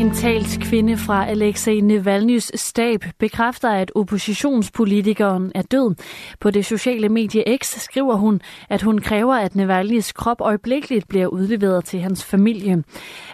[0.00, 5.94] En talskvinde fra Alexei Navalny's stab bekræfter, at oppositionspolitikeren er død.
[6.40, 11.26] På det sociale medie X skriver hun, at hun kræver, at Navalny's krop øjeblikkeligt bliver
[11.26, 12.84] udleveret til hans familie.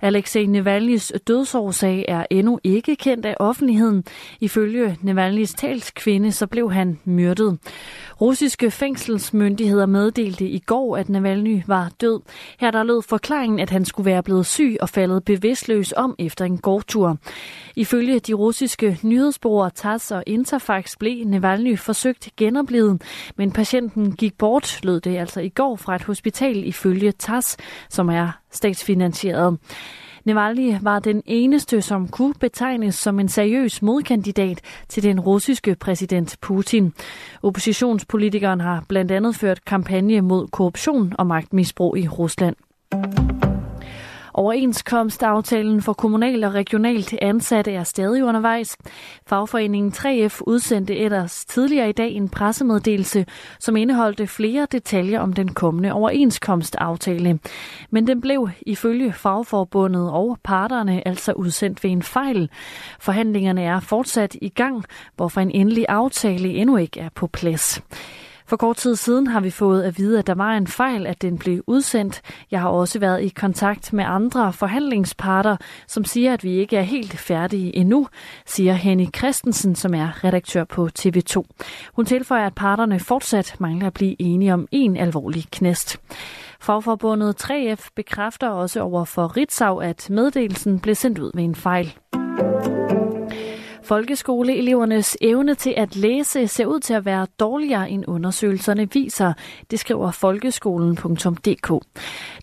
[0.00, 4.04] Alexei Navalny's dødsårsag er endnu ikke kendt af offentligheden.
[4.40, 7.58] Ifølge Navalny's talskvinde så blev han myrdet.
[8.20, 12.20] Russiske fængselsmyndigheder meddelte i går, at Navalny var død.
[12.60, 16.44] Her der lød forklaringen, at han skulle være blevet syg og faldet bevidstløs om efter
[16.44, 17.16] en gårdtur.
[17.76, 23.02] Ifølge de russiske nyhedsbureauer TASS og Interfax blev Navalny forsøgt genoplevet,
[23.36, 27.56] men patienten gik bort, lød det altså i går fra et hospital ifølge TASS,
[27.88, 29.58] som er statsfinansieret.
[30.24, 36.36] Navalny var den eneste, som kunne betegnes som en seriøs modkandidat til den russiske præsident
[36.40, 36.92] Putin.
[37.42, 42.56] Oppositionspolitikeren har blandt andet ført kampagne mod korruption og magtmisbrug i Rusland.
[44.34, 48.76] Overenskomstaftalen for kommunal og regionalt ansatte er stadig undervejs.
[49.26, 53.26] Fagforeningen 3F udsendte ellers tidligere i dag en pressemeddelelse,
[53.58, 57.38] som indeholdte flere detaljer om den kommende overenskomstaftale.
[57.90, 62.50] Men den blev ifølge fagforbundet og parterne altså udsendt ved en fejl.
[63.00, 64.84] Forhandlingerne er fortsat i gang,
[65.16, 67.82] hvorfor en endelig aftale endnu ikke er på plads.
[68.46, 71.22] For kort tid siden har vi fået at vide, at der var en fejl, at
[71.22, 72.20] den blev udsendt.
[72.50, 75.56] Jeg har også været i kontakt med andre forhandlingsparter,
[75.86, 78.08] som siger, at vi ikke er helt færdige endnu,
[78.46, 81.42] siger Henny Christensen, som er redaktør på TV2.
[81.92, 86.00] Hun tilføjer, at parterne fortsat mangler at blive enige om en alvorlig knæst.
[86.60, 91.94] Fagforbundet 3F bekræfter også over for Ritzau, at meddelelsen blev sendt ud ved en fejl.
[93.84, 99.32] Folkeskoleelevernes evne til at læse ser ud til at være dårligere end undersøgelserne viser,
[99.70, 101.84] det skriver folkeskolen.dk.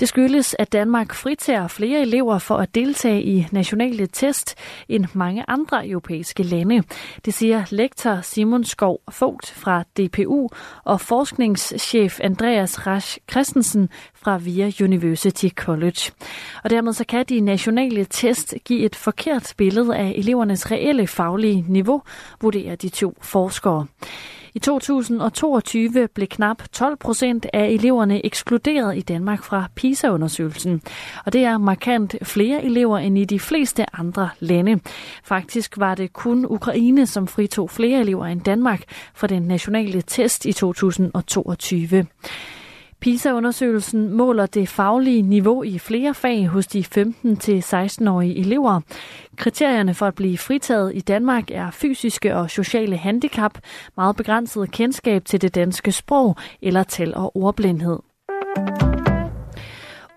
[0.00, 4.54] Det skyldes, at Danmark fritager flere elever for at deltage i nationale test
[4.88, 6.82] end mange andre europæiske lande.
[7.24, 10.48] Det siger lektor Simon Skov Fogt fra DPU
[10.84, 16.12] og forskningschef Andreas Rasch Christensen fra VIA University College.
[16.64, 21.64] Og dermed så kan de nationale test give et forkert billede af elevernes reelle faglige
[21.68, 22.02] niveau,
[22.40, 23.86] vurderer de to forskere.
[24.54, 30.82] I 2022 blev knap 12 procent af eleverne ekskluderet i Danmark fra PISA-undersøgelsen.
[31.24, 34.80] Og det er markant flere elever end i de fleste andre lande.
[35.24, 38.82] Faktisk var det kun Ukraine, som fritog flere elever end Danmark
[39.14, 42.06] fra den nationale test i 2022.
[43.00, 48.80] PISA-undersøgelsen måler det faglige niveau i flere fag hos de 15-16-årige elever.
[49.36, 53.58] Kriterierne for at blive fritaget i Danmark er fysiske og sociale handicap,
[53.96, 57.98] meget begrænset kendskab til det danske sprog eller tal- og ordblindhed.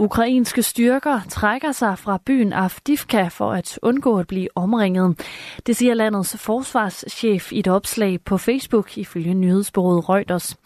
[0.02, 5.20] Ukrainske styrker trækker sig fra byen Avdivka for at undgå at blive omringet.
[5.66, 10.58] Det siger landets forsvarschef i et opslag på Facebook ifølge nyhedsbureauet Reuters.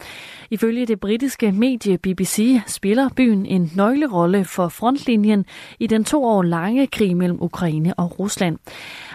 [0.50, 5.44] Ifølge det britiske medie BBC spiller byen en nøglerolle for frontlinjen
[5.78, 8.58] i den to år lange krig mellem Ukraine og Rusland.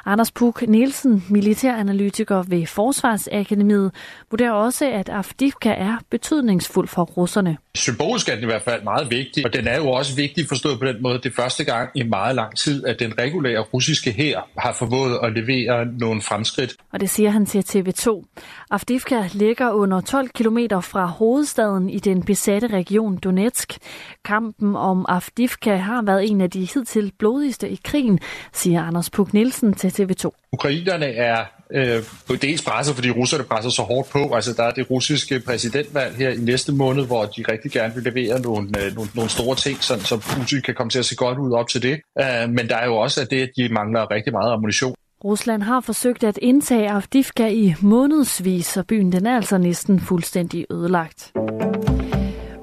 [0.05, 3.91] Anders Puk Nielsen, militæranalytiker ved Forsvarsakademiet,
[4.31, 7.57] vurderer også, at Avdivka er betydningsfuld for russerne.
[7.75, 10.79] Symbolisk er den i hvert fald meget vigtig, og den er jo også vigtig forstået
[10.79, 14.11] på den måde, det er første gang i meget lang tid, at den regulære russiske
[14.11, 16.75] her har formået at levere nogle fremskridt.
[16.93, 18.23] Og det siger han til TV2.
[18.71, 23.77] Avdivka ligger under 12 km fra hovedstaden i den besatte region Donetsk.
[24.25, 28.19] Kampen om Avdivka har været en af de hidtil blodigste i krigen,
[28.53, 30.49] siger Anders Puk Nielsen til TV2.
[30.51, 34.35] Ukrainerne er øh, på dels presset, fordi russerne presser så hårdt på.
[34.35, 38.03] Altså, der er det russiske præsidentvalg her i næste måned, hvor de rigtig gerne vil
[38.03, 41.15] levere nogle, øh, nogle, nogle store ting, så, så Putin kan komme til at se
[41.15, 42.01] godt ud op til det.
[42.19, 44.95] Øh, men der er jo også at det, at de mangler rigtig meget ammunition.
[45.23, 50.65] Rusland har forsøgt at indtage Avdivka i månedsvis, og byen den er altså næsten fuldstændig
[50.69, 51.31] ødelagt.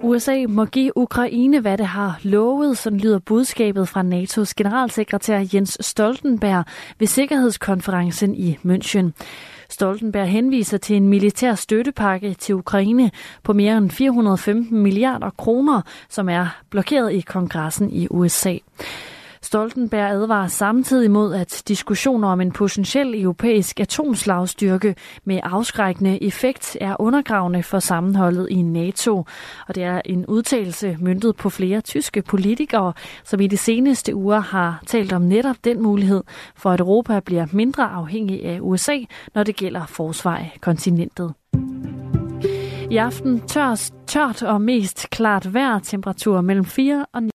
[0.03, 5.79] USA må give Ukraine, hvad det har lovet, sådan lyder budskabet fra NATO's generalsekretær Jens
[5.81, 6.65] Stoltenberg
[6.99, 9.11] ved Sikkerhedskonferencen i München.
[9.69, 13.11] Stoltenberg henviser til en militær støttepakke til Ukraine
[13.43, 18.57] på mere end 415 milliarder kroner, som er blokeret i kongressen i USA.
[19.43, 24.95] Stoltenberg advarer samtidig mod, at diskussioner om en potentiel europæisk atomslagstyrke
[25.25, 29.25] med afskrækkende effekt er undergravende for sammenholdet i NATO.
[29.69, 32.93] Og det er en udtalelse myndet på flere tyske politikere,
[33.25, 36.23] som i de seneste uger har talt om netop den mulighed
[36.57, 38.99] for, at Europa bliver mindre afhængig af USA,
[39.35, 41.35] når det gælder forsvar af kontinentet.
[42.91, 47.31] I aften tørs, tørt og mest klart vejr, temperatur mellem 4 og 9